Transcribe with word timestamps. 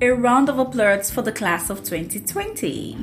a 0.00 0.10
round 0.10 0.50
of 0.50 0.58
applause 0.58 1.10
for 1.10 1.22
the 1.22 1.32
class 1.32 1.70
of 1.70 1.82
2020. 1.82 2.98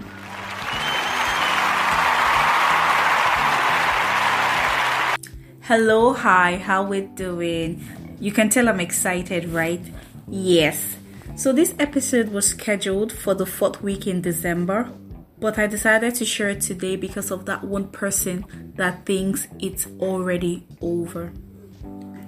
Hello, 5.61 6.13
hi, 6.13 6.57
how 6.57 6.83
we 6.83 7.01
doing? 7.01 7.83
You 8.19 8.31
can 8.31 8.49
tell 8.49 8.69
I'm 8.69 8.79
excited, 8.79 9.49
right? 9.49 9.81
Yes. 10.27 10.97
So 11.35 11.51
this 11.51 11.73
episode 11.79 12.29
was 12.29 12.47
scheduled 12.49 13.11
for 13.11 13.33
the 13.33 13.47
fourth 13.47 13.81
week 13.81 14.05
in 14.05 14.21
December, 14.21 14.91
but 15.39 15.57
I 15.57 15.65
decided 15.65 16.13
to 16.15 16.25
share 16.25 16.49
it 16.49 16.61
today 16.61 16.95
because 16.95 17.31
of 17.31 17.47
that 17.47 17.63
one 17.63 17.87
person 17.87 18.45
that 18.75 19.07
thinks 19.07 19.47
it's 19.59 19.87
already 19.99 20.67
over. 20.79 21.33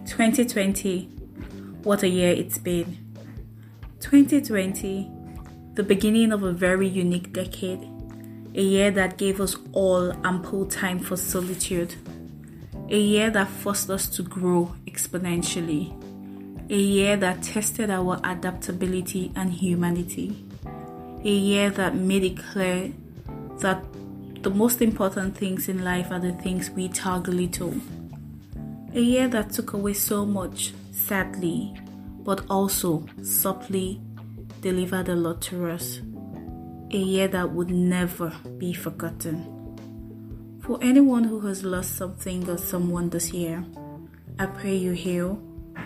2020, 0.08 1.04
what 1.84 2.02
a 2.02 2.08
year 2.08 2.32
it's 2.32 2.58
been. 2.58 3.05
2020, 4.06 5.10
the 5.74 5.82
beginning 5.82 6.32
of 6.32 6.44
a 6.44 6.52
very 6.52 6.88
unique 6.88 7.34
decade, 7.34 7.82
a 8.54 8.62
year 8.62 8.92
that 8.92 9.18
gave 9.18 9.42
us 9.42 9.56
all 9.72 10.14
ample 10.24 10.68
time 10.68 11.00
for 11.00 11.18
solitude, 11.18 11.96
a 12.92 13.00
year 13.00 13.32
that 13.32 13.48
forced 13.48 13.90
us 13.90 14.08
to 14.08 14.22
grow 14.22 14.72
exponentially, 14.86 15.92
a 16.70 16.78
year 16.78 17.18
that 17.18 17.42
tested 17.42 17.90
our 17.90 18.20
adaptability 18.24 19.32
and 19.36 19.52
humanity, 19.52 20.46
a 21.24 21.28
year 21.28 21.72
that 21.72 21.96
made 21.96 22.24
it 22.24 22.38
clear 22.38 22.94
that 23.58 23.84
the 24.44 24.52
most 24.52 24.84
important 24.84 25.36
things 25.36 25.68
in 25.68 25.84
life 25.84 26.12
are 26.12 26.20
the 26.20 26.34
things 26.34 26.70
we 26.70 26.88
target 26.90 27.54
to. 27.54 27.82
A 28.94 29.02
year 29.02 29.28
that 29.30 29.52
took 29.52 29.74
away 29.74 29.94
so 29.94 30.28
much, 30.28 30.74
sadly, 30.92 31.74
but 32.26 32.44
also 32.50 33.06
subtly 33.22 34.02
delivered 34.62 35.08
a 35.10 35.16
lot 35.16 35.42
to 35.44 35.70
us. 35.70 36.02
A 36.92 36.98
year 36.98 37.28
that 37.30 37.52
would 37.52 37.70
never 37.70 38.34
be 38.58 38.74
forgotten. 38.74 39.52
For 40.62 40.80
anyone 40.82 41.24
who 41.24 41.40
has 41.42 41.64
lost 41.64 41.96
something 41.96 42.50
or 42.50 42.58
someone 42.58 43.12
this 43.12 43.32
year, 43.32 43.64
I 44.40 44.48
pray 44.48 44.76
you 44.76 44.94
heal. 44.94 45.40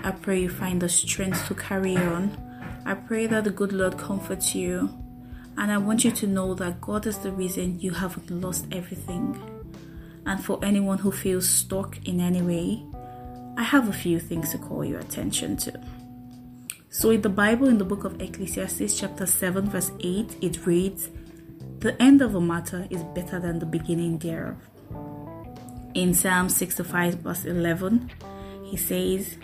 I 0.03 0.11
pray 0.11 0.39
you 0.41 0.49
find 0.49 0.81
the 0.81 0.87
strength 0.87 1.45
to 1.47 1.55
carry 1.55 1.97
on. 1.97 2.31
I 2.85 2.93
pray 2.93 3.27
that 3.27 3.43
the 3.43 3.49
good 3.49 3.73
Lord 3.73 3.97
comforts 3.97 4.55
you. 4.55 4.89
And 5.57 5.69
I 5.69 5.77
want 5.77 6.05
you 6.05 6.11
to 6.11 6.27
know 6.27 6.53
that 6.53 6.79
God 6.79 7.05
is 7.05 7.17
the 7.17 7.33
reason 7.33 7.81
you 7.81 7.91
haven't 7.91 8.31
lost 8.31 8.65
everything. 8.71 9.37
And 10.25 10.43
for 10.43 10.63
anyone 10.63 10.99
who 10.99 11.11
feels 11.11 11.49
stuck 11.49 11.97
in 12.07 12.21
any 12.21 12.41
way, 12.41 12.81
I 13.57 13.63
have 13.63 13.89
a 13.89 13.93
few 13.93 14.21
things 14.21 14.51
to 14.51 14.57
call 14.57 14.85
your 14.85 14.99
attention 14.99 15.57
to. 15.57 15.98
So, 16.91 17.11
in 17.11 17.21
the 17.21 17.29
Bible, 17.29 17.67
in 17.67 17.77
the 17.77 17.85
book 17.85 18.03
of 18.03 18.19
Ecclesiastes, 18.19 18.99
chapter 18.99 19.27
7, 19.27 19.69
verse 19.69 19.91
8, 19.99 20.37
it 20.41 20.65
reads, 20.65 21.09
The 21.79 21.95
end 22.01 22.23
of 22.23 22.33
a 22.33 22.41
matter 22.41 22.87
is 22.89 23.03
better 23.15 23.39
than 23.39 23.59
the 23.59 23.67
beginning 23.67 24.17
thereof. 24.17 24.57
In 25.93 26.15
Psalm 26.15 26.49
65, 26.49 27.19
verse 27.19 27.45
11, 27.45 28.09
he 28.63 28.75
says, 28.75 29.37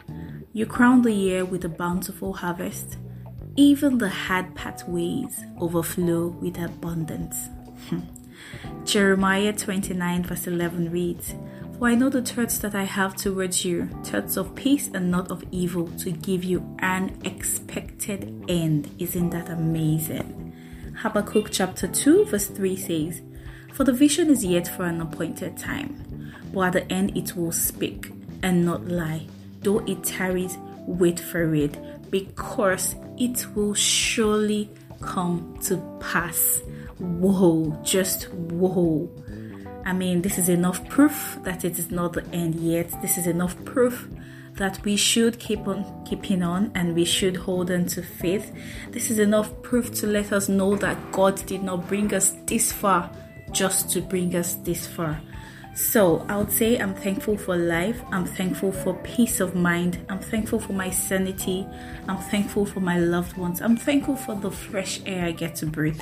You 0.54 0.66
crown 0.66 1.04
the 1.04 1.12
year 1.12 1.46
with 1.46 1.64
a 1.66 1.70
bountiful 1.70 2.34
harvest, 2.34 2.98
even 3.56 4.00
the 4.00 4.10
hard 4.10 4.56
pathways 4.56 5.40
overflow 5.60 6.30
with 6.42 6.58
abundance. 6.58 7.50
Hmm. 7.90 8.00
Jeremiah 8.86 9.54
29, 9.54 10.24
verse 10.24 10.48
11 10.48 10.92
reads, 10.92 11.36
for 11.78 11.90
I 11.90 11.96
know 11.96 12.08
the 12.08 12.22
thoughts 12.22 12.60
that 12.60 12.74
I 12.74 12.84
have 12.84 13.18
towards 13.18 13.66
you, 13.66 13.88
thoughts 14.06 14.38
of 14.38 14.56
peace 14.56 14.90
and 14.94 15.12
not 15.12 15.30
of 15.30 15.44
evil, 15.52 15.90
to 16.00 16.10
give 16.10 16.46
you 16.46 16.64
an 16.80 17.20
expected 17.26 18.46
end. 18.48 18.90
Isn't 18.98 19.32
that 19.32 19.50
amazing? 19.50 20.54
Habakkuk 20.98 21.50
chapter 21.52 21.88
2, 21.88 22.26
verse 22.28 22.48
3 22.48 22.78
says, 22.78 23.22
For 23.74 23.84
the 23.84 23.92
vision 23.92 24.30
is 24.30 24.46
yet 24.46 24.70
for 24.70 24.86
an 24.86 25.02
appointed 25.02 25.58
time, 25.58 26.32
but 26.54 26.62
at 26.62 26.74
the 26.74 26.94
end 26.94 27.18
it 27.18 27.36
will 27.36 27.52
speak 27.52 28.10
and 28.42 28.66
not 28.66 28.88
lie. 28.88 29.28
Though 29.62 29.80
it 29.80 30.02
tarries, 30.06 30.58
wait 30.88 31.20
for 31.20 31.54
it, 31.54 32.10
because 32.10 32.96
it 33.18 33.54
will 33.54 33.74
surely 33.74 34.72
come 35.02 35.60
to 35.64 35.76
pass. 36.00 36.62
Whoa, 37.00 37.78
just 37.84 38.30
whoa. 38.32 39.10
I 39.86 39.94
mean, 39.94 40.24
this 40.24 40.40
is 40.40 40.50
enough 40.50 40.88
proof 40.90 41.38
that 41.44 41.64
it 41.64 41.78
is 41.78 41.92
not 41.92 42.14
the 42.14 42.26
end 42.34 42.56
yet. 42.56 42.90
This 43.04 43.20
is 43.20 43.28
enough 43.28 43.56
proof 43.66 44.10
that 44.56 44.84
we 44.84 44.96
should 44.96 45.38
keep 45.40 45.68
on 45.68 46.04
keeping 46.06 46.42
on 46.42 46.72
and 46.74 46.96
we 46.96 47.06
should 47.06 47.36
hold 47.36 47.70
on 47.70 47.86
to 47.86 48.02
faith. 48.02 48.52
This 48.90 49.12
is 49.12 49.20
enough 49.20 49.62
proof 49.62 49.94
to 49.96 50.08
let 50.08 50.34
us 50.34 50.50
know 50.50 50.76
that 50.78 51.12
God 51.12 51.46
did 51.46 51.62
not 51.62 51.88
bring 51.88 52.14
us 52.14 52.34
this 52.48 52.72
far 52.72 53.12
just 53.52 53.92
to 53.92 54.02
bring 54.02 54.36
us 54.36 54.56
this 54.56 54.88
far. 54.88 55.22
So 55.76 56.26
I 56.30 56.38
would 56.38 56.52
say 56.52 56.78
I'm 56.78 56.96
thankful 56.96 57.38
for 57.38 57.58
life. 57.58 58.02
I'm 58.10 58.26
thankful 58.26 58.72
for 58.72 58.94
peace 59.04 59.42
of 59.42 59.56
mind. 59.56 60.04
I'm 60.08 60.20
thankful 60.20 60.58
for 60.60 60.72
my 60.72 60.90
sanity. 60.90 61.68
I'm 62.08 62.18
thankful 62.18 62.66
for 62.66 62.80
my 62.80 62.98
loved 62.98 63.36
ones. 63.36 63.62
I'm 63.62 63.76
thankful 63.76 64.16
for 64.16 64.36
the 64.36 64.52
fresh 64.52 65.02
air 65.06 65.26
I 65.26 65.32
get 65.32 65.56
to 65.58 65.66
breathe. 65.66 66.00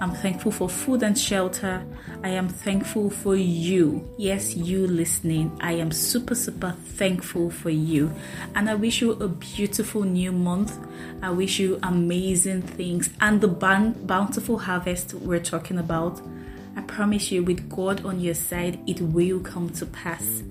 I'm 0.00 0.12
thankful 0.12 0.52
for 0.52 0.68
food 0.68 1.02
and 1.02 1.18
shelter. 1.18 1.84
I 2.22 2.28
am 2.28 2.48
thankful 2.48 3.10
for 3.10 3.34
you. 3.34 4.08
Yes, 4.16 4.54
you 4.54 4.86
listening. 4.86 5.58
I 5.60 5.72
am 5.72 5.90
super, 5.90 6.36
super 6.36 6.70
thankful 6.70 7.50
for 7.50 7.70
you. 7.70 8.12
And 8.54 8.70
I 8.70 8.76
wish 8.76 9.00
you 9.00 9.12
a 9.14 9.26
beautiful 9.26 10.04
new 10.04 10.30
month. 10.30 10.78
I 11.20 11.30
wish 11.30 11.58
you 11.58 11.80
amazing 11.82 12.62
things 12.62 13.10
and 13.20 13.40
the 13.40 13.48
bountiful 13.48 14.58
harvest 14.58 15.14
we're 15.14 15.40
talking 15.40 15.78
about. 15.78 16.22
I 16.78 16.82
promise 16.82 17.32
you, 17.32 17.42
with 17.42 17.68
God 17.68 18.04
on 18.04 18.20
your 18.20 18.34
side, 18.34 18.78
it 18.86 19.00
will 19.00 19.40
come 19.40 19.68
to 19.70 19.86
pass. 19.86 20.44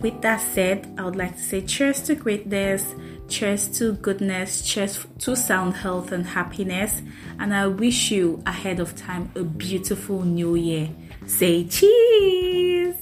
With 0.00 0.22
that 0.22 0.40
said, 0.40 0.94
I 0.96 1.04
would 1.04 1.16
like 1.16 1.36
to 1.36 1.42
say 1.42 1.62
cheers 1.62 2.00
to 2.02 2.14
greatness, 2.14 2.94
cheers 3.26 3.66
to 3.78 3.94
goodness, 3.94 4.62
cheers 4.62 5.04
to 5.18 5.34
sound 5.34 5.74
health 5.74 6.12
and 6.12 6.24
happiness, 6.24 7.02
and 7.40 7.52
I 7.52 7.66
wish 7.66 8.12
you 8.12 8.40
ahead 8.46 8.78
of 8.78 8.94
time 8.94 9.32
a 9.34 9.42
beautiful 9.42 10.22
new 10.22 10.54
year. 10.54 10.90
Say 11.26 11.64
cheese! 11.64 12.94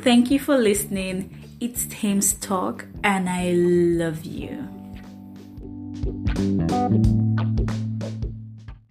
Thank 0.00 0.30
you 0.30 0.38
for 0.38 0.56
listening. 0.56 1.58
It's 1.60 1.86
Tems 1.90 2.32
Talk, 2.32 2.86
and 3.04 3.28
I 3.28 3.52
love 3.52 4.24
you. 4.24 4.64